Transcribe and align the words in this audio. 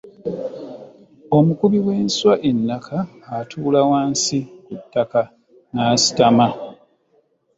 Omukubi 1.37 1.77
w’enswa 1.85 2.33
ennaka 2.49 2.97
atuula 3.37 3.79
wansi 3.89 4.37
ku 4.65 4.73
ttaka 4.81 5.21
n’asitama. 5.73 6.47